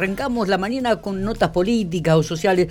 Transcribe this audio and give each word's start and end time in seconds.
arrancamos 0.00 0.48
la 0.48 0.56
mañana 0.56 0.96
con 0.96 1.22
notas 1.22 1.50
políticas 1.50 2.16
o 2.16 2.22
sociales. 2.22 2.68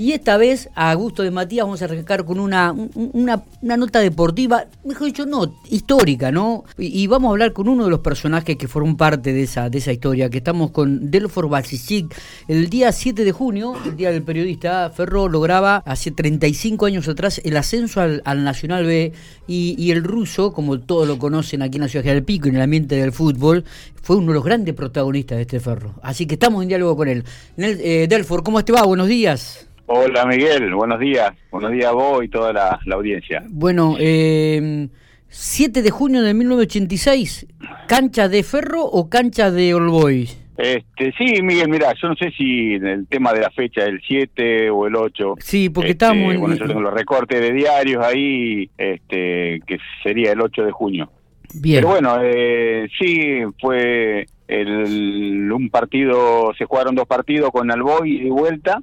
Y 0.00 0.12
esta 0.12 0.38
vez, 0.38 0.70
a 0.74 0.94
gusto 0.94 1.22
de 1.22 1.30
Matías, 1.30 1.66
vamos 1.66 1.82
a 1.82 1.84
arrancar 1.84 2.24
con 2.24 2.40
una, 2.40 2.72
una, 2.94 3.76
nota 3.76 3.98
deportiva, 3.98 4.64
mejor 4.82 5.08
dicho, 5.08 5.26
no, 5.26 5.54
histórica, 5.68 6.32
¿no? 6.32 6.64
Y, 6.78 7.06
vamos 7.06 7.28
a 7.28 7.32
hablar 7.32 7.52
con 7.52 7.68
uno 7.68 7.84
de 7.84 7.90
los 7.90 8.00
personajes 8.00 8.56
que 8.56 8.66
fueron 8.66 8.96
parte 8.96 9.34
de 9.34 9.42
esa, 9.42 9.68
de 9.68 9.76
esa 9.76 9.92
historia, 9.92 10.30
que 10.30 10.38
estamos 10.38 10.70
con 10.70 11.10
Delfor 11.10 11.50
Basisic. 11.50 12.16
El 12.48 12.70
día 12.70 12.92
7 12.92 13.24
de 13.24 13.32
junio, 13.32 13.74
el 13.84 13.94
día 13.94 14.10
del 14.10 14.22
periodista, 14.22 14.88
Ferro 14.88 15.28
lograba 15.28 15.82
hace 15.84 16.10
35 16.10 16.86
años 16.86 17.06
atrás 17.06 17.38
el 17.44 17.58
ascenso 17.58 18.00
al, 18.00 18.22
Nacional 18.42 18.86
B 18.86 19.12
y, 19.46 19.90
el 19.90 20.02
ruso, 20.02 20.54
como 20.54 20.80
todos 20.80 21.06
lo 21.06 21.18
conocen 21.18 21.60
aquí 21.60 21.76
en 21.76 21.82
la 21.82 21.88
ciudad 21.88 22.06
de 22.06 22.22
Pico, 22.22 22.48
en 22.48 22.56
el 22.56 22.62
ambiente 22.62 22.96
del 22.96 23.12
fútbol, 23.12 23.64
fue 24.00 24.16
uno 24.16 24.28
de 24.28 24.34
los 24.36 24.44
grandes 24.44 24.74
protagonistas 24.74 25.36
de 25.36 25.42
este 25.42 25.60
Ferro. 25.60 25.96
Así 26.02 26.24
que 26.24 26.36
estamos 26.36 26.62
en 26.62 26.68
diálogo 26.68 26.96
con 26.96 27.08
él. 27.08 27.22
Eh, 27.58 28.06
Delfor, 28.08 28.42
¿cómo 28.42 28.64
te 28.64 28.72
va? 28.72 28.82
Buenos 28.84 29.06
días. 29.06 29.66
Hola 29.92 30.24
Miguel, 30.24 30.72
buenos 30.72 31.00
días. 31.00 31.32
Buenos 31.50 31.72
días 31.72 31.86
a 31.86 31.92
vos 31.92 32.22
y 32.22 32.28
toda 32.28 32.52
la, 32.52 32.78
audiencia. 32.92 33.42
Bueno, 33.48 33.96
eh, 33.98 34.86
7 35.26 35.82
de 35.82 35.90
junio 35.90 36.22
de 36.22 36.32
1986, 36.32 37.48
¿cancha 37.88 38.28
de 38.28 38.44
Ferro 38.44 38.84
o 38.84 39.10
cancha 39.10 39.50
de 39.50 39.74
All 39.74 39.88
Boys? 39.88 40.40
Este, 40.56 41.12
sí, 41.18 41.42
Miguel, 41.42 41.68
mira, 41.68 41.92
yo 42.00 42.06
no 42.06 42.14
sé 42.14 42.30
si 42.38 42.74
el 42.74 43.08
tema 43.08 43.32
de 43.32 43.40
la 43.40 43.50
fecha, 43.50 43.84
el 43.84 44.00
7 44.06 44.70
o 44.70 44.86
el 44.86 44.94
8. 44.94 45.34
Sí, 45.40 45.70
porque 45.70 45.90
este, 45.90 46.04
estamos 46.04 46.36
Bueno, 46.36 46.54
yo 46.54 46.68
tengo 46.68 46.82
los 46.82 46.94
recortes 46.94 47.40
de 47.40 47.52
diarios 47.52 48.04
ahí, 48.04 48.70
este, 48.78 49.60
que 49.66 49.78
sería 50.04 50.30
el 50.30 50.40
8 50.40 50.66
de 50.66 50.70
junio. 50.70 51.10
Bien. 51.52 51.78
Pero 51.78 51.88
bueno, 51.88 52.16
eh, 52.22 52.88
sí, 52.96 53.40
fue 53.60 54.24
el, 54.46 55.50
un 55.50 55.68
partido, 55.68 56.52
se 56.56 56.64
jugaron 56.64 56.94
dos 56.94 57.08
partidos 57.08 57.50
con 57.50 57.72
Alboy 57.72 58.08
y 58.08 58.20
de 58.22 58.30
vuelta 58.30 58.80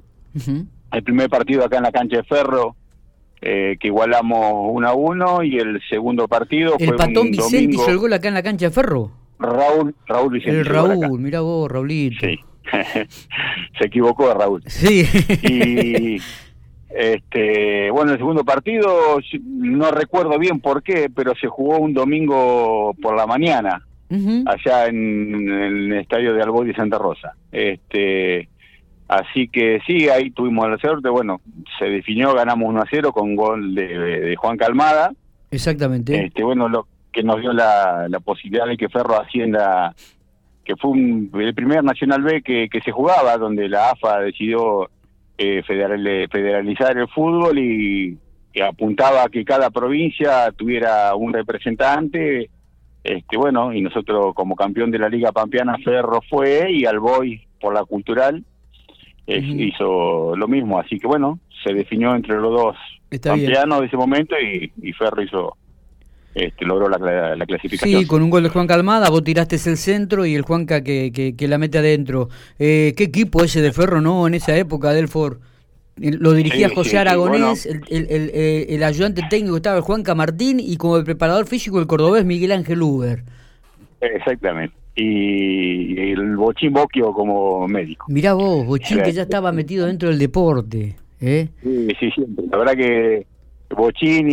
el 0.92 1.02
primer 1.02 1.28
partido 1.28 1.64
acá 1.64 1.78
en 1.78 1.82
la 1.84 1.92
cancha 1.92 2.18
de 2.18 2.24
Ferro, 2.24 2.76
eh, 3.40 3.76
que 3.78 3.88
igualamos 3.88 4.70
1 4.72 4.88
a 4.88 4.94
1, 4.94 5.42
y 5.44 5.58
el 5.58 5.80
segundo 5.88 6.26
partido 6.26 6.74
¿El 6.78 6.96
patón 6.96 7.30
Vicente 7.30 7.74
hizo 7.74 7.90
el 7.90 7.98
gol 7.98 8.12
acá 8.12 8.28
en 8.28 8.34
la 8.34 8.42
cancha 8.42 8.66
de 8.66 8.72
Ferro? 8.72 9.12
Raúl, 9.38 9.94
Raúl 10.06 10.32
Vicente. 10.32 10.60
El 10.60 10.66
Raúl, 10.66 11.20
mira 11.20 11.40
vos, 11.40 11.70
Raulito. 11.70 12.26
Sí, 12.26 12.38
se 13.78 13.86
equivocó 13.86 14.34
Raúl. 14.34 14.62
Sí. 14.66 15.06
y 15.42 16.20
este, 16.90 17.90
bueno, 17.90 18.12
el 18.12 18.18
segundo 18.18 18.44
partido, 18.44 19.18
no 19.44 19.90
recuerdo 19.90 20.38
bien 20.38 20.60
por 20.60 20.82
qué, 20.82 21.08
pero 21.14 21.34
se 21.40 21.46
jugó 21.46 21.78
un 21.78 21.94
domingo 21.94 22.94
por 23.00 23.16
la 23.16 23.26
mañana, 23.26 23.86
allá 24.10 24.86
en, 24.86 25.34
en, 25.34 25.48
el 25.48 25.92
estadio 25.92 26.32
de 26.32 26.42
Alboy 26.42 26.66
de 26.66 26.74
Santa 26.74 26.98
Rosa. 26.98 27.34
Este 27.52 28.48
Así 29.08 29.48
que 29.48 29.80
sí, 29.86 30.10
ahí 30.10 30.30
tuvimos 30.30 30.68
la 30.68 30.76
suerte, 30.76 31.08
bueno, 31.08 31.40
se 31.78 31.86
definió, 31.86 32.34
ganamos 32.34 32.68
1 32.68 32.82
a 32.82 32.86
0 32.90 33.12
con 33.12 33.34
gol 33.34 33.74
de, 33.74 34.36
Juan 34.36 34.58
Calmada. 34.58 35.12
Exactamente. 35.50 36.26
Este, 36.26 36.44
bueno, 36.44 36.68
lo 36.68 36.86
que 37.10 37.22
nos 37.22 37.40
dio 37.40 37.54
la, 37.54 38.06
posibilidad 38.22 38.66
de 38.66 38.76
que 38.76 38.90
Ferro 38.90 39.18
Hacienda, 39.18 39.94
que 40.62 40.76
fue 40.76 40.92
el 40.92 41.54
primer 41.54 41.82
Nacional 41.82 42.22
B 42.22 42.42
que, 42.42 42.68
se 42.84 42.92
jugaba, 42.92 43.38
donde 43.38 43.66
la 43.70 43.92
AFA 43.92 44.20
decidió 44.20 44.90
eh, 45.38 45.62
federalizar 45.62 46.98
el 46.98 47.08
fútbol 47.08 47.58
y, 47.58 48.18
apuntaba 48.62 49.22
a 49.22 49.28
que 49.28 49.44
cada 49.44 49.70
provincia 49.70 50.50
tuviera 50.50 51.14
un 51.14 51.32
representante. 51.32 52.50
Este, 53.04 53.36
bueno, 53.36 53.72
y 53.72 53.80
nosotros 53.80 54.34
como 54.34 54.56
campeón 54.56 54.90
de 54.90 54.98
la 54.98 55.08
Liga 55.08 55.30
Pampeana, 55.30 55.78
Ferro 55.82 56.20
fue 56.28 56.72
y 56.72 56.84
Alboy 56.84 57.46
por 57.60 57.72
la 57.72 57.84
cultural 57.84 58.44
hizo 59.36 60.34
lo 60.36 60.48
mismo. 60.48 60.78
Así 60.78 60.98
que 60.98 61.06
bueno, 61.06 61.38
se 61.64 61.74
definió 61.74 62.14
entre 62.14 62.36
los 62.36 62.50
dos 62.50 62.76
Está 63.10 63.34
de 63.34 63.86
ese 63.86 63.96
momento 63.96 64.34
y, 64.38 64.92
Ferro 64.92 65.22
hizo 65.22 65.56
este, 66.34 66.64
logró 66.66 66.88
la, 66.88 66.98
clasificación. 67.46 68.02
Sí, 68.02 68.06
con 68.06 68.22
un 68.22 68.30
gol 68.30 68.42
de 68.42 68.50
Juan 68.50 68.66
Calmada, 68.66 69.08
vos 69.08 69.24
tiraste 69.24 69.56
el 69.56 69.76
centro 69.76 70.26
y 70.26 70.34
el 70.34 70.42
Juanca 70.42 70.82
que, 70.82 71.10
que, 71.36 71.48
la 71.48 71.58
mete 71.58 71.78
adentro. 71.78 72.28
Eh, 72.58 72.92
¿Qué 72.96 73.04
equipo 73.04 73.42
ese 73.42 73.62
de 73.62 73.72
Ferro, 73.72 74.00
no? 74.00 74.26
En 74.26 74.34
esa 74.34 74.56
época, 74.56 74.92
Delfor. 74.92 75.40
Lo 75.96 76.32
dirigía 76.32 76.68
José 76.68 76.98
Aragonés, 76.98 77.66
el, 77.66 77.82
el, 77.88 78.30
el, 78.68 78.82
ayudante 78.84 79.22
técnico 79.28 79.56
estaba 79.56 79.78
el 79.78 79.82
Juanca 79.82 80.14
Martín 80.14 80.60
y 80.60 80.76
como 80.76 80.96
el 80.96 81.02
preparador 81.02 81.46
físico 81.46 81.80
el 81.80 81.88
cordobés 81.88 82.24
Miguel 82.24 82.52
Ángel 82.52 82.82
Uber. 82.82 83.24
Exactamente 84.00 84.77
y 85.00 86.10
el 86.10 86.36
Bochín 86.36 86.72
Boquio 86.72 87.12
como 87.12 87.68
médico. 87.68 88.06
Mirá 88.08 88.34
vos, 88.34 88.66
Bochín 88.66 89.00
que 89.02 89.12
ya 89.12 89.22
estaba 89.22 89.52
metido 89.52 89.86
dentro 89.86 90.08
del 90.08 90.18
deporte. 90.18 90.96
¿eh? 91.20 91.48
Sí, 91.62 91.88
sí, 92.00 92.10
siempre. 92.10 92.46
La 92.50 92.58
verdad 92.58 92.74
que 92.74 93.26
Bochín 93.70 94.28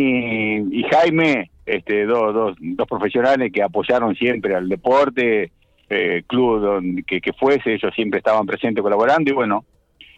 y, 0.73 0.83
Jaime, 0.89 1.51
este, 1.67 2.05
dos, 2.05 2.33
dos, 2.33 2.57
dos 2.59 2.87
profesionales 2.87 3.51
que 3.53 3.61
apoyaron 3.61 4.15
siempre 4.15 4.55
al 4.55 4.67
deporte, 4.67 5.51
eh, 5.87 6.23
club 6.25 6.59
donde, 6.59 7.03
que, 7.03 7.21
que 7.21 7.33
fuese, 7.33 7.75
ellos 7.75 7.93
siempre 7.93 8.17
estaban 8.17 8.47
presentes 8.47 8.81
colaborando 8.81 9.29
y 9.29 9.35
bueno, 9.35 9.65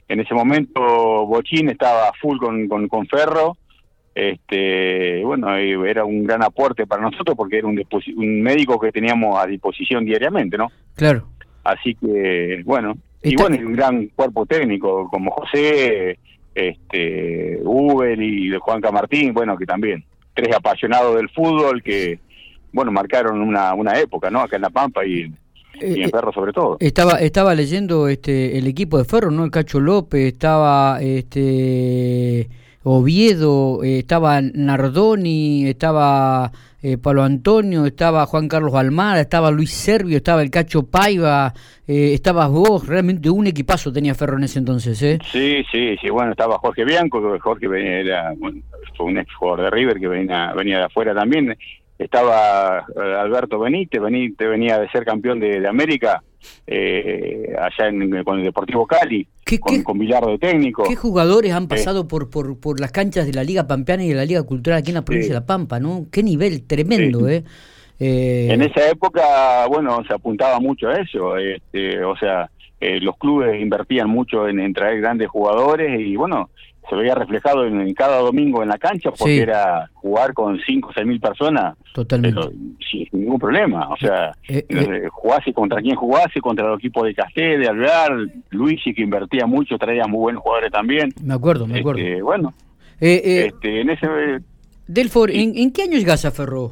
en 0.08 0.22
ese 0.22 0.34
momento 0.34 0.82
Bochín 1.26 1.70
estaba 1.70 2.14
full 2.22 2.38
con, 2.38 2.70
con, 2.70 2.88
con 2.88 3.06
Ferro 3.08 3.58
este 4.18 5.24
bueno 5.24 5.56
era 5.56 6.04
un 6.04 6.24
gran 6.24 6.42
aporte 6.44 6.88
para 6.88 7.04
nosotros 7.04 7.38
porque 7.38 7.60
era 7.60 7.68
un, 7.68 7.80
un 8.16 8.42
médico 8.42 8.80
que 8.80 8.92
teníamos 8.92 9.40
a 9.40 9.46
disposición 9.46 10.04
diariamente 10.06 10.58
no 10.58 10.72
claro 10.96 11.28
así 11.64 11.94
que 11.94 12.64
bueno 12.66 12.98
y 13.22 13.36
bueno 13.36 13.58
un 13.58 13.74
gran 13.74 14.08
cuerpo 14.08 14.48
técnico 14.48 15.08
como 15.10 15.30
José 15.30 16.18
este 16.56 17.60
Uber 17.64 18.20
y 18.20 18.52
Juan 18.58 18.82
Camartín 18.82 19.34
bueno 19.36 19.56
que 19.56 19.68
también 19.68 20.04
tres 20.34 20.56
apasionados 20.56 21.16
del 21.16 21.30
fútbol 21.30 21.84
que 21.84 22.20
bueno 22.74 22.92
marcaron 22.92 23.40
una 23.40 23.76
una 23.76 24.00
época 24.00 24.32
no 24.32 24.42
acá 24.42 24.56
en 24.56 24.64
la 24.64 24.72
Pampa 24.72 25.06
y 25.06 25.32
y 25.80 26.02
en 26.02 26.08
eh, 26.08 26.10
Ferro 26.10 26.34
sobre 26.34 26.54
todo. 26.54 26.78
Estaba 26.80 27.20
estaba 27.20 27.54
leyendo 27.54 28.08
este 28.08 28.58
el 28.58 28.66
equipo 28.66 28.98
de 28.98 29.06
Ferro, 29.06 29.30
¿no? 29.30 29.44
El 29.44 29.52
Cacho 29.52 29.80
López, 29.80 30.34
estaba 30.34 31.00
este 31.04 32.50
Oviedo, 32.90 33.84
eh, 33.84 34.00
estaba 34.00 34.40
Nardoni, 34.42 35.68
estaba 35.68 36.50
eh, 36.82 36.98
Pablo 36.98 37.24
Antonio, 37.24 37.86
estaba 37.86 38.26
Juan 38.26 38.48
Carlos 38.48 38.74
Almada, 38.76 39.20
estaba 39.20 39.52
Luis 39.52 39.72
Servio, 39.72 40.16
estaba 40.16 40.42
el 40.42 40.50
Cacho 40.50 40.84
Paiva, 40.84 41.54
eh, 41.86 42.14
estabas 42.14 42.50
vos, 42.50 42.88
realmente 42.88 43.30
un 43.30 43.46
equipazo 43.46 43.92
tenía 43.92 44.16
Ferro 44.16 44.38
en 44.38 44.46
ese 44.46 44.60
entonces, 44.60 45.02
¿eh? 45.02 45.20
Sí, 45.26 45.66
sí, 45.70 45.98
sí, 46.00 46.10
bueno, 46.10 46.32
estaba 46.32 46.60
Jorge 46.60 46.86
Bianco, 46.86 47.22
Jorge 47.42 47.68
venía, 47.68 48.00
era, 48.00 48.34
fue 48.96 49.06
un 49.06 49.18
ex 49.18 49.34
jugador 49.36 49.64
de 49.64 49.70
River 49.70 50.00
que 50.00 50.08
venía, 50.08 50.54
venía 50.54 50.78
de 50.78 50.84
afuera 50.86 51.14
también, 51.14 51.58
estaba 52.00 52.86
Alberto 53.20 53.60
Benítez, 53.60 54.02
Benítez 54.02 54.48
venía 54.48 54.80
de 54.80 54.88
ser 54.92 55.04
campeón 55.04 55.42
de 55.42 55.68
América, 55.68 56.24
eh, 56.66 57.54
allá 57.60 57.90
en, 57.90 58.24
con 58.24 58.40
el 58.40 58.46
Deportivo 58.46 58.88
Cali, 58.88 59.28
con, 59.60 59.84
con 59.84 59.98
Villardo 59.98 60.32
de 60.32 60.38
técnico. 60.38 60.84
¿Qué 60.84 60.96
jugadores 60.96 61.54
han 61.54 61.68
pasado 61.68 62.08
por, 62.08 62.30
por, 62.30 62.58
por 62.60 62.80
las 62.80 62.92
canchas 62.92 63.26
de 63.26 63.34
la 63.34 63.44
Liga 63.44 63.68
Pampeana 63.68 64.04
y 64.04 64.10
de 64.10 64.16
la 64.16 64.26
Liga 64.26 64.44
Cultural 64.44 64.80
aquí 64.80 64.92
en 64.92 64.96
la 64.96 65.06
provincia 65.06 65.34
de 65.34 65.40
La 65.40 65.46
Pampa, 65.46 65.80
¿no? 65.80 66.08
Qué 66.12 66.24
nivel 66.24 66.64
tremendo, 66.64 67.28
¿eh? 67.28 67.38
¿eh? 67.38 67.44
En 68.00 68.62
esa 68.62 68.90
época, 68.90 69.66
bueno, 69.68 70.04
se 70.08 70.14
apuntaba 70.14 70.60
mucho 70.60 70.90
a 70.90 71.00
eso, 71.00 71.38
este, 71.38 72.04
o 72.04 72.16
sea, 72.18 72.50
eh, 72.80 73.00
los 73.02 73.18
clubes 73.18 73.60
invertían 73.60 74.10
mucho 74.10 74.48
en, 74.48 74.60
en 74.60 74.74
traer 74.74 75.02
grandes 75.02 75.30
jugadores 75.30 76.00
y 76.00 76.16
bueno, 76.16 76.50
se 76.90 76.96
veía 76.96 77.16
reflejado 77.16 77.66
en, 77.66 77.94
cada 77.94 78.20
domingo 78.20 78.64
en 78.64 78.70
la 78.70 78.78
cancha 78.78 79.12
porque 79.12 79.42
era 79.42 79.90
jugar 79.94 80.34
con 80.34 80.60
5 80.60 80.90
o 80.90 80.94
6 80.94 81.06
mil 81.06 81.20
personas 81.20 81.76
Totalmente. 81.94 82.42
sin 82.90 83.08
ningún 83.12 83.40
problema. 83.40 83.90
O 83.90 83.98
sea, 83.98 84.32
eh, 84.48 84.66
eh, 84.70 84.88
eh, 84.90 85.08
jugase 85.12 85.54
contra 85.54 85.82
quien 85.82 85.96
jugase, 85.96 86.40
contra 86.40 86.68
el 86.68 86.76
equipo 86.76 87.04
de 87.04 87.14
Casté, 87.14 87.58
de 87.58 87.68
Alvear, 87.68 88.12
Luigi 88.52 88.94
que 88.94 89.02
invertía 89.02 89.46
mucho, 89.46 89.78
traía 89.78 90.08
muy 90.08 90.20
buenos 90.20 90.42
jugadores 90.42 90.72
también. 90.72 91.14
Me 91.22 91.34
acuerdo, 91.34 91.68
me 91.68 91.80
acuerdo. 91.80 92.02
Este, 92.02 92.22
bueno, 92.22 92.54
este, 93.00 93.82
en 93.82 93.90
ese... 93.90 94.08
Delfor, 94.88 95.32
¿en, 95.32 95.72
qué 95.74 95.84
año 95.84 95.98
llegas 95.98 96.24
a 96.24 96.32
Ferro? 96.32 96.72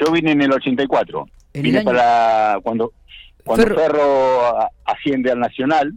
Yo 0.00 0.12
vine 0.12 0.32
en 0.32 0.42
el 0.42 0.52
84. 0.52 1.26
vine 1.54 1.82
para 1.82 2.58
cuando, 2.62 2.92
cuando 3.44 3.66
Ferro. 3.74 4.68
Asciende 4.84 5.32
al 5.32 5.40
Nacional 5.40 5.92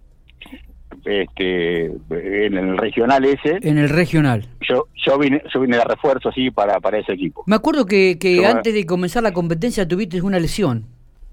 este 1.06 1.86
en 1.86 2.58
el 2.58 2.78
regional 2.78 3.24
ese. 3.26 3.60
En 3.62 3.78
el 3.78 3.90
regional. 3.90 4.48
Yo 4.68 4.88
yo 5.06 5.18
vine 5.18 5.42
yo 5.54 5.62
vine 5.62 5.78
de 5.78 5.84
refuerzo 5.84 6.30
así 6.30 6.52
para 6.52 6.80
para 6.80 6.98
ese 6.98 7.14
equipo. 7.14 7.44
Me 7.46 7.56
acuerdo 7.56 7.86
que, 7.86 8.18
que 8.20 8.46
antes 8.46 8.74
de 8.74 8.86
comenzar 8.86 9.24
la 9.24 9.32
competencia 9.32 9.88
tuviste 9.88 10.22
una 10.22 10.40
lesión. 10.40 10.86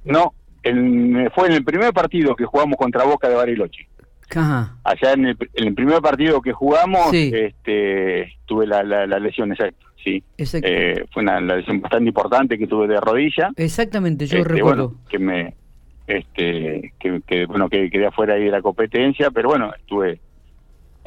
No 0.04 0.34
fue 1.34 1.46
en 1.46 1.52
el 1.52 1.64
primer 1.64 1.92
partido 1.92 2.34
que 2.34 2.44
jugamos 2.44 2.76
contra 2.76 3.04
Boca 3.04 3.28
de 3.28 3.36
Bariloche 3.36 3.88
Ajá. 4.34 4.76
allá 4.84 5.12
en 5.12 5.26
el, 5.26 5.74
primer 5.74 6.00
partido 6.00 6.40
que 6.40 6.52
jugamos 6.52 7.12
este 7.12 8.32
tuve 8.46 8.66
la, 8.66 8.82
la, 8.82 9.18
lesión 9.18 9.52
exacta 9.52 9.86
sí. 10.02 10.22
Eh, 10.38 11.04
fue 11.12 11.22
una 11.22 11.40
lesión 11.40 11.80
bastante 11.80 12.08
importante 12.08 12.58
que 12.58 12.66
tuve 12.66 12.86
de 12.86 13.00
rodilla. 13.00 13.50
Exactamente 13.56 14.26
yo 14.26 14.38
este, 14.38 14.48
recuerdo. 14.48 14.94
que 15.08 15.18
me 15.18 15.54
este, 16.06 16.92
que, 17.00 17.46
bueno, 17.46 17.68
que 17.68 17.90
quedé 17.90 18.06
afuera 18.06 18.34
ahí 18.34 18.44
de 18.44 18.50
la 18.50 18.62
competencia, 18.62 19.30
pero 19.32 19.48
bueno, 19.48 19.72
estuve 19.76 20.20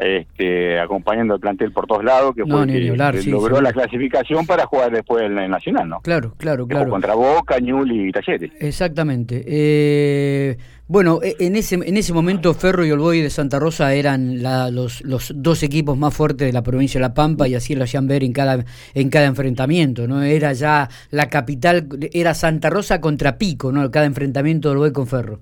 este, 0.02 0.80
acompañando 0.80 1.34
al 1.34 1.40
plantel 1.40 1.72
por 1.72 1.88
todos 1.88 2.04
lados, 2.04 2.36
que 2.36 2.46
fue 2.46 2.66
que, 2.68 3.30
logró 3.30 3.62
la 3.62 3.72
clasificación 3.74 4.46
para 4.46 4.66
jugar 4.66 4.92
después 4.92 5.24
en 5.24 5.38
el 5.38 5.50
Nacional, 5.50 5.90
¿no? 5.90 6.00
Claro, 6.02 6.34
claro, 6.38 6.68
claro. 6.68 6.90
Contra 6.90 7.14
Boca, 7.16 7.60
Ñul 7.60 7.92
y 7.92 8.12
Talleres. 8.12 8.52
Exactamente. 8.60 9.44
Eh, 9.46 10.58
bueno, 10.88 11.20
e, 11.22 11.36
en 11.40 11.56
ese, 11.56 11.76
en 11.76 11.98
ese 11.98 12.14
momento 12.14 12.54
Ferro 12.54 12.86
y 12.86 12.92
Olboy 12.92 13.22
de 13.22 13.30
Santa 13.30 13.60
Rosa 13.60 13.94
eran 13.94 14.42
los, 14.74 15.02
los 15.02 15.32
dos 15.36 15.64
equipos 15.64 15.98
más 15.98 16.14
fuertes 16.14 16.48
de 16.48 16.54
la 16.54 16.64
provincia 16.64 17.00
de 17.00 17.08
La 17.08 17.14
Pampa 17.14 17.48
y 17.48 17.56
así 17.56 17.76
lo 17.76 17.84
hacían 17.84 18.08
ver 18.08 18.24
en 18.24 18.34
cada, 18.34 18.66
en 18.94 19.10
cada 19.10 19.28
enfrentamiento, 19.28 20.08
¿no? 20.08 20.24
Era 20.24 20.54
ya 20.54 20.90
la 21.12 21.30
capital, 21.30 21.88
era 22.12 22.34
Santa 22.34 22.70
Rosa 22.70 23.02
contra 23.02 23.38
Pico, 23.38 23.72
¿no? 23.72 23.92
Cada 23.92 24.06
enfrentamiento 24.06 24.70
de 24.70 24.76
Olboy 24.76 24.92
con 24.92 25.08
Ferro. 25.08 25.40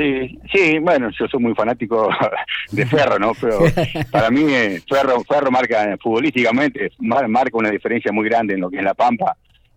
Sí, 0.00 0.38
sí, 0.50 0.78
bueno, 0.78 1.10
yo 1.10 1.28
soy 1.28 1.40
muy 1.40 1.54
fanático 1.54 2.08
de 2.72 2.86
Ferro, 2.86 3.18
¿no? 3.18 3.32
Pero 3.38 3.58
para 4.10 4.30
mí 4.30 4.44
eh, 4.48 4.80
Ferro, 4.88 5.22
Ferro 5.24 5.50
marca 5.50 5.94
futbolísticamente, 6.00 6.90
marca 7.00 7.58
una 7.58 7.70
diferencia 7.70 8.10
muy 8.10 8.26
grande 8.26 8.54
en 8.54 8.60
lo 8.60 8.70
que 8.70 8.78
es 8.78 8.82
La 8.82 8.94
Pampa. 8.94 9.36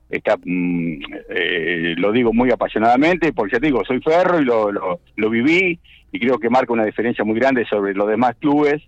Está, 0.10 0.38
mm, 0.38 1.02
eh, 1.30 1.96
lo 1.98 2.14
digo 2.14 2.31
muy 2.31 2.52
apasionadamente, 2.52 3.34
porque 3.34 3.56
ya 3.56 3.60
te 3.60 3.66
digo, 3.66 3.84
soy 3.86 4.00
Ferro 4.00 4.40
y 4.40 4.46
lo, 4.46 4.72
lo, 4.72 5.30
viví 5.30 5.78
y 6.14 6.20
creo 6.20 6.40
que 6.40 6.50
marca 6.50 6.72
una 6.72 6.86
diferencia 6.86 7.25
muy 7.25 7.38
grande 7.38 7.66
sobre 7.66 7.94
los 7.94 8.08
demás 8.08 8.36
clubes 8.40 8.81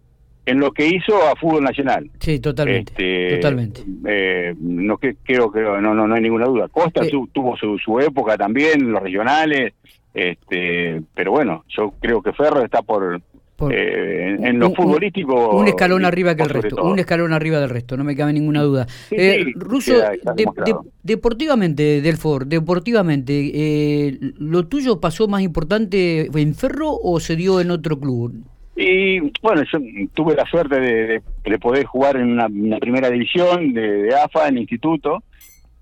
en 0.46 0.60
lo 0.60 0.72
que 0.72 0.88
hizo 0.88 1.28
a 1.28 1.36
fútbol 1.36 1.64
nacional. 1.64 2.10
Sí, 2.20 2.40
totalmente. 2.40 2.92
Este, 2.94 3.36
totalmente. 3.38 3.84
Eh, 4.06 4.56
no 4.58 4.98
que 4.98 5.16
creo 5.24 5.52
que 5.52 5.60
no, 5.60 5.82
no 5.82 6.08
no 6.08 6.16
hay 6.16 6.22
ninguna 6.22 6.46
duda. 6.46 6.70
Costa 6.70 7.02
tuvo 7.34 7.58
su, 7.58 7.78
su 7.80 8.00
época 8.00 8.38
también, 8.38 8.90
los 8.90 9.02
regionales, 9.02 9.74
este, 10.16 11.02
pero 11.14 11.32
bueno, 11.32 11.66
yo 11.68 11.94
creo 12.00 12.22
que 12.22 12.34
Ferro 12.34 12.64
está 12.64 12.82
por, 12.82 13.22
eh, 13.70 14.38
en, 14.40 14.60
lo 14.60 14.72
futbolístico. 14.72 15.58
Un, 15.58 15.68
escalón 15.68 16.06
arriba 16.06 16.36
que 16.36 16.44
el 16.44 16.50
resto, 16.50 16.84
un 16.84 17.00
escalón 17.00 17.32
arriba 17.32 17.60
del 17.60 17.70
resto, 17.70 17.96
no 17.96 18.04
me 18.04 18.16
cabe 18.16 18.34
ninguna 18.34 18.62
duda. 18.64 18.88
eh, 19.12 19.46
Russo, 19.56 19.94
deportivamente, 21.04 22.02
Delfor, 22.02 22.48
deportivamente, 22.48 23.52
eh, 23.54 24.18
¿lo 24.40 24.68
tuyo 24.68 25.00
pasó 25.00 25.28
más 25.28 25.42
importante 25.42 26.30
en 26.34 26.56
Ferro 26.56 26.98
o 27.02 27.20
se 27.20 27.36
dio 27.36 27.62
en 27.62 27.72
otro 27.72 28.00
club? 28.00 28.34
Y 28.76 29.20
bueno, 29.42 29.64
yo 29.72 29.80
tuve 30.14 30.36
la 30.36 30.46
suerte 30.46 30.80
de, 30.80 31.22
de, 31.46 31.60
poder 31.60 31.86
jugar 31.86 32.18
en 32.18 32.32
una, 32.34 32.50
primera 32.78 33.10
división 33.10 33.74
de, 33.74 34.14
AFA 34.14 34.50
en 34.50 34.58
instituto 34.58 35.24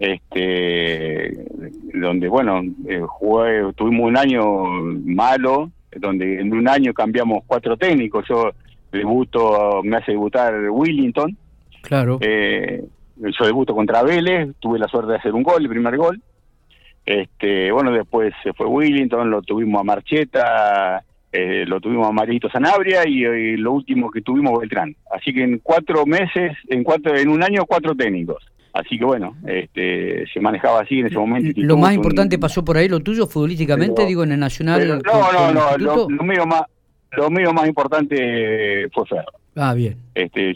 este 0.04 1.46
donde 1.94 2.28
bueno 2.28 2.62
eh, 2.88 3.02
jugué, 3.08 3.72
tuvimos 3.74 4.10
un 4.10 4.18
año 4.18 4.44
malo 5.06 5.72
donde 5.96 6.42
en 6.42 6.52
un 6.52 6.68
año 6.68 6.94
cambiamos 6.94 7.44
cuatro 7.48 7.78
técnicos. 7.78 8.26
Yo 8.28 8.52
debuto 8.92 9.82
me 9.84 9.98
hace 9.98 10.12
debutar 10.12 10.70
Willington. 10.70 11.38
Claro. 11.82 12.18
Eh, 12.22 12.84
yo 13.16 13.46
debuto 13.46 13.74
contra 13.74 14.04
Vélez 14.04 14.56
tuve 14.60 14.80
la 14.80 14.88
suerte 14.88 15.12
de 15.12 15.18
hacer 15.20 15.34
un 15.34 15.44
gol 15.44 15.62
el 15.64 15.70
primer 15.70 15.96
gol. 15.96 16.22
Este 17.06 17.72
bueno 17.72 17.92
después 17.92 18.34
se 18.44 18.54
fue 18.54 18.66
Willington 18.66 19.30
lo 19.30 19.42
tuvimos 19.42 19.80
a 19.80 19.84
Marcheta 19.84 21.04
eh, 21.32 21.66
lo 21.66 21.80
tuvimos 21.80 22.08
a 22.08 22.12
Marito 22.12 22.50
Sanabria 22.50 23.08
y, 23.08 23.26
y, 23.26 23.58
lo 23.58 23.72
último 23.72 24.12
que 24.12 24.22
tuvimos 24.22 24.60
Beltrán. 24.60 24.96
Así 25.12 25.34
que 25.34 25.44
en 25.44 25.60
cuatro 25.60 26.06
meses 26.06 26.58
en 26.68 26.84
cuatro 26.84 27.16
en 27.16 27.30
un 27.30 27.42
año 27.42 27.66
cuatro 27.66 27.96
técnicos 27.96 28.44
Así 28.74 28.98
que 28.98 29.06
bueno, 29.06 29.36
este, 29.46 30.26
se 30.34 30.40
manejaba 30.40 30.82
así 30.82 31.00
en 31.00 31.06
ese 31.06 31.18
momento. 31.18 31.62
¿Lo 31.62 31.78
más 31.78 31.94
importante 31.94 32.40
pasó 32.40 32.66
por 32.66 32.76
ahí, 32.76 32.90
lo 32.90 33.02
tuyo 33.02 33.28
futbolísticamente, 33.28 34.06
digo, 34.06 34.24
en 34.24 34.32
el 34.32 34.40
Nacional? 34.40 35.02
no, 35.06 35.32
no, 35.32 35.78
no, 35.78 35.78
lo, 35.78 36.24
mío 36.24 36.46
más, 36.48 36.64
lo 37.12 37.30
mío 37.30 37.54
más 37.54 37.68
importante 37.68 38.90
fue 38.92 39.06
Ferro. 39.06 39.32
Ah, 39.56 39.76
bien. 39.76 39.98
Este, 40.16 40.56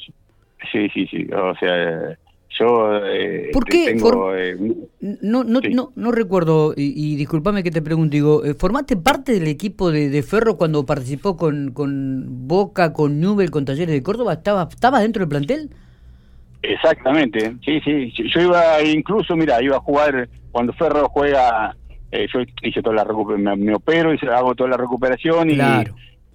sí, 0.71 0.89
sí, 0.91 1.05
sí, 1.05 1.27
o 1.31 1.55
sea, 1.57 2.17
yo 2.59 3.05
eh, 3.05 3.51
¿Por 3.53 3.65
qué? 3.65 3.85
Tengo, 3.85 4.35
eh, 4.35 4.57
no, 4.99 5.43
no, 5.43 5.59
no, 5.61 5.91
no 5.95 6.11
recuerdo, 6.11 6.73
y, 6.75 7.15
discúlpame 7.17 7.61
que 7.61 7.69
te 7.69 7.83
pregunte, 7.83 8.17
digo, 8.17 8.43
eh, 8.43 8.55
¿formaste 8.55 8.97
parte 8.97 9.33
del 9.33 9.47
equipo 9.47 9.91
de, 9.91 10.23
Ferro 10.23 10.57
cuando 10.57 10.87
participó 10.87 11.37
con, 11.37 11.71
con 11.71 12.47
Boca, 12.47 12.93
con 12.93 13.19
Nubel, 13.19 13.51
con 13.51 13.65
Talleres 13.65 13.93
de 13.93 14.01
Córdoba? 14.01 14.33
¿Estaba, 14.33 14.67
¿Estaba 14.71 15.01
dentro 15.01 15.19
del 15.19 15.29
plantel? 15.29 15.69
Exactamente, 16.61 17.53
sí, 17.63 17.79
sí. 17.81 18.11
Yo 18.33 18.41
iba 18.41 18.81
incluso, 18.83 19.35
mira, 19.35 19.61
iba 19.61 19.77
a 19.77 19.81
jugar 19.81 20.27
cuando 20.51 20.73
Ferro 20.73 21.07
juega, 21.09 21.75
eh, 22.11 22.27
yo 22.33 22.41
hice 22.61 22.81
toda 22.81 22.95
la 22.95 23.03
recuperación, 23.03 23.63
me, 23.63 23.75
opero 23.75 24.13
y 24.13 24.19
hago 24.27 24.55
toda 24.55 24.71
la 24.71 24.77
recuperación 24.77 25.51
y 25.51 25.57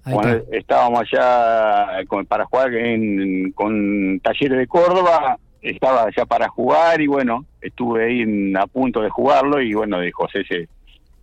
cuando 0.03 0.43
estábamos 0.51 1.01
allá 1.01 2.03
para 2.27 2.45
jugar 2.45 2.73
en, 2.73 3.51
con 3.51 4.19
Talleres 4.21 4.59
de 4.59 4.67
Córdoba, 4.67 5.37
estaba 5.61 6.07
ya 6.15 6.25
para 6.25 6.49
jugar 6.49 6.99
y 7.01 7.07
bueno, 7.07 7.45
estuve 7.61 8.05
ahí 8.05 8.53
a 8.55 8.67
punto 8.67 9.01
de 9.01 9.09
jugarlo 9.09 9.61
y 9.61 9.73
bueno, 9.73 9.99
de 9.99 10.11
José 10.11 10.43
se, 10.45 10.67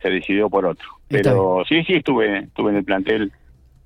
se 0.01 0.11
decidió 0.11 0.49
por 0.49 0.67
otro. 0.67 0.89
Pero 1.09 1.63
sí, 1.69 1.83
sí, 1.85 1.95
estuve, 1.95 2.39
estuve 2.39 2.71
en 2.71 2.77
el 2.77 2.85
plantel 2.85 3.33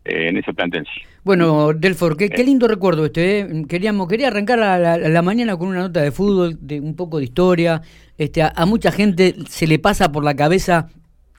eh, 0.05 0.29
en 0.29 0.37
ese 0.37 0.53
plantel. 0.53 0.87
Bueno, 1.23 1.73
Delfor, 1.73 2.17
qué, 2.17 2.29
qué 2.29 2.45
lindo 2.45 2.69
recuerdo 2.69 3.06
este. 3.06 3.41
¿eh? 3.41 3.65
Queríamos, 3.69 4.09
quería 4.09 4.29
arrancar 4.29 4.61
a 4.61 4.99
la, 4.99 5.23
mañana 5.23 5.56
con 5.56 5.69
una 5.69 5.81
nota 5.81 6.03
de 6.03 6.12
fútbol, 6.12 6.59
de 6.61 6.81
un 6.81 6.95
poco 6.95 7.19
de 7.19 7.25
historia. 7.25 7.83
Este, 8.19 8.43
a 8.43 8.67
mucha 8.67 8.93
gente 8.93 9.35
se 9.49 9.67
le 9.67 9.79
pasa 9.79 10.12
por 10.12 10.25
la 10.25 10.35
cabeza 10.35 10.91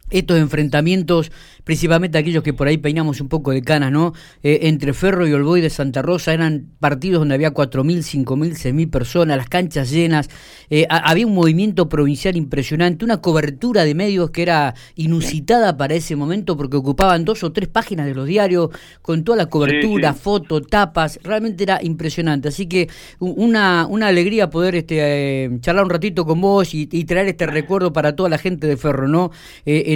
estos 0.10 0.38
enfrentamientos, 0.38 1.32
principalmente 1.64 2.18
aquellos 2.18 2.44
que 2.44 2.54
por 2.54 2.68
ahí 2.68 2.78
peinamos 2.78 3.22
un 3.22 3.28
poco 3.28 3.52
de 3.52 3.62
canas, 3.62 3.92
¿no? 3.92 4.14
Eh, 4.44 4.60
entre 4.64 4.94
Ferro 4.94 5.28
y 5.28 5.34
Olboy 5.34 5.62
de 5.62 5.70
Santa 5.70 6.02
Rosa 6.02 6.34
eran 6.34 6.68
partidos 6.80 7.20
donde 7.20 7.36
había 7.36 7.54
4.000, 7.54 8.26
5.000, 8.26 8.52
6.000 8.52 8.90
personas, 8.90 9.38
las 9.38 9.50
canchas 9.50 9.90
llenas, 9.90 10.30
eh, 10.70 10.86
había 10.90 11.26
un 11.26 11.34
movimiento 11.34 11.90
provincial 11.90 12.36
impresionante, 12.36 13.04
una 13.04 13.18
cobertura 13.18 13.84
de 13.84 13.96
medios 13.96 14.30
que 14.30 14.44
era 14.44 14.76
inusitada 14.96 15.78
para 15.78 15.96
ese 15.96 16.16
momento 16.16 16.56
porque 16.56 16.78
ocupaban 16.78 17.26
dos 17.26 17.44
o 17.44 17.52
tres 17.52 17.68
páginas 17.68 18.06
de 18.06 18.14
los 18.14 18.28
diarios 18.28 18.70
con 19.02 19.24
toda 19.24 19.38
la 19.38 19.46
cobertura, 19.48 20.14
fotos, 20.14 20.68
tapas, 20.68 21.20
realmente 21.24 21.64
era 21.64 21.80
impresionante. 21.82 22.48
Así 22.50 22.68
que 22.68 22.90
una, 23.20 23.88
una 23.90 24.08
alegría 24.08 24.50
poder 24.50 24.76
este, 24.76 25.46
eh, 25.46 25.50
charlar 25.62 25.86
un 25.86 25.90
ratito 25.90 26.26
con 26.26 26.42
vos 26.42 26.74
y, 26.74 26.86
traer 27.06 27.28
este 27.28 27.46
recuerdo 27.46 27.94
para 27.94 28.16
toda 28.16 28.30
la 28.30 28.40
gente 28.40 28.66
de 28.66 28.78
Ferro, 28.78 29.08
¿no? 29.08 29.32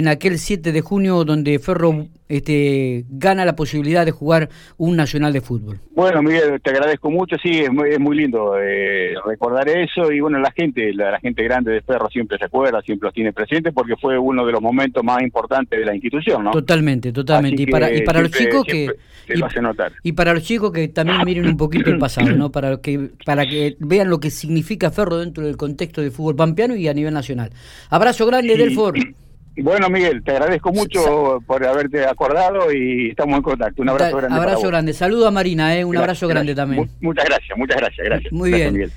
En 0.00 0.08
aquel 0.08 0.38
7 0.38 0.72
de 0.72 0.80
junio 0.80 1.24
donde 1.24 1.58
Ferro 1.58 2.06
este, 2.26 3.04
gana 3.10 3.44
la 3.44 3.54
posibilidad 3.54 4.06
de 4.06 4.12
jugar 4.12 4.48
un 4.78 4.96
nacional 4.96 5.34
de 5.34 5.42
fútbol. 5.42 5.78
Bueno, 5.94 6.22
Miguel, 6.22 6.58
te 6.62 6.70
agradezco 6.70 7.10
mucho, 7.10 7.36
sí, 7.42 7.60
es 7.60 7.70
muy, 7.70 7.90
es 7.90 8.00
muy 8.00 8.16
lindo 8.16 8.54
eh, 8.58 9.14
recordar 9.26 9.68
eso 9.68 10.10
y 10.10 10.20
bueno, 10.20 10.38
la 10.38 10.50
gente, 10.52 10.94
la, 10.94 11.18
gente 11.20 11.42
grande 11.42 11.72
de 11.72 11.82
Ferro 11.82 12.08
siempre 12.08 12.38
se 12.38 12.46
acuerda, 12.46 12.80
siempre 12.80 13.08
los 13.08 13.14
tiene 13.14 13.34
presente 13.34 13.72
porque 13.72 13.94
fue 14.00 14.16
uno 14.16 14.46
de 14.46 14.52
los 14.52 14.62
momentos 14.62 15.04
más 15.04 15.20
importantes 15.22 15.78
de 15.78 15.84
la 15.84 15.94
institución, 15.94 16.44
¿no? 16.44 16.50
Totalmente, 16.52 17.12
totalmente. 17.12 17.62
y 17.62 17.66
para, 17.66 17.92
y 17.92 18.00
para 18.02 18.22
los 18.22 18.30
chicos 18.30 18.64
que... 18.64 18.88
y, 19.28 19.42
hace 19.42 19.60
notar. 19.60 19.92
y 20.02 20.12
para 20.12 20.32
los 20.32 20.44
chicos 20.44 20.72
que 20.72 20.88
también 20.88 21.18
miren 21.26 21.46
un 21.46 21.58
poquito 21.58 21.90
el 21.90 21.98
pasado, 21.98 22.30
¿no? 22.30 22.50
Para 22.50 22.78
que, 22.78 23.10
para 23.26 23.46
que 23.46 23.76
vean 23.80 24.08
lo 24.08 24.18
que 24.18 24.30
significa 24.30 24.90
Ferro 24.90 25.18
dentro 25.18 25.44
del 25.44 25.58
contexto 25.58 26.00
de 26.00 26.10
fútbol 26.10 26.36
pampeano 26.36 26.74
y 26.74 26.88
a 26.88 26.94
nivel 26.94 27.12
nacional. 27.12 27.50
Abrazo 27.90 28.24
grande, 28.24 28.56
del 28.56 28.68
Delfor. 28.68 28.94
Bueno, 29.62 29.88
Miguel, 29.88 30.22
te 30.22 30.32
agradezco 30.32 30.72
mucho 30.72 31.42
por 31.46 31.64
haberte 31.66 32.06
acordado 32.06 32.72
y 32.72 33.10
estamos 33.10 33.36
en 33.36 33.42
contacto. 33.42 33.82
Un 33.82 33.90
abrazo 33.90 34.16
grande. 34.16 34.36
Abrazo 34.36 34.66
grande. 34.68 34.92
Saludo 34.92 35.26
a 35.26 35.30
Marina, 35.30 35.76
¿eh? 35.76 35.84
un 35.84 35.96
abrazo 35.96 36.28
grande 36.28 36.54
también. 36.54 36.88
Muchas 37.00 37.24
gracias, 37.26 37.58
muchas 37.58 37.76
gracias. 37.76 38.06
Gracias. 38.06 38.32
Muy 38.32 38.52
bien. 38.52 38.90